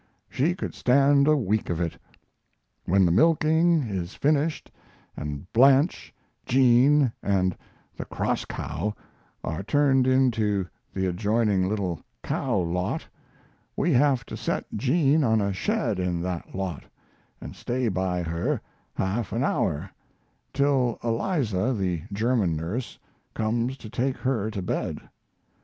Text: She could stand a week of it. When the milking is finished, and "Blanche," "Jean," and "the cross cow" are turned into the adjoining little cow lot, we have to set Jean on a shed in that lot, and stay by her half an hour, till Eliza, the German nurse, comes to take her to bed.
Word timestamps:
She 0.29 0.55
could 0.55 0.73
stand 0.73 1.27
a 1.27 1.37
week 1.37 1.69
of 1.69 1.79
it. 1.79 1.95
When 2.85 3.05
the 3.05 3.11
milking 3.11 3.83
is 3.83 4.15
finished, 4.15 4.71
and 5.15 5.45
"Blanche," 5.53 6.11
"Jean," 6.47 7.11
and 7.21 7.55
"the 7.95 8.05
cross 8.05 8.43
cow" 8.43 8.95
are 9.43 9.61
turned 9.61 10.07
into 10.07 10.65
the 10.91 11.05
adjoining 11.05 11.69
little 11.69 12.01
cow 12.23 12.57
lot, 12.57 13.05
we 13.75 13.93
have 13.93 14.25
to 14.25 14.35
set 14.35 14.65
Jean 14.75 15.23
on 15.23 15.39
a 15.39 15.53
shed 15.53 15.99
in 15.99 16.19
that 16.23 16.55
lot, 16.55 16.85
and 17.39 17.55
stay 17.55 17.87
by 17.87 18.23
her 18.23 18.59
half 18.95 19.31
an 19.31 19.43
hour, 19.43 19.91
till 20.51 20.97
Eliza, 21.03 21.75
the 21.77 22.01
German 22.11 22.55
nurse, 22.55 22.97
comes 23.35 23.77
to 23.77 23.87
take 23.87 24.17
her 24.17 24.49
to 24.49 24.63
bed. 24.63 24.97